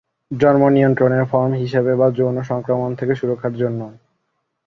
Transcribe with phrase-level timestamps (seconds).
[0.31, 3.81] জন্ম নিয়ন্ত্রণের ফর্ম হিসাবে বা যৌন সংক্রমণ থেকে সুরক্ষার জন্য।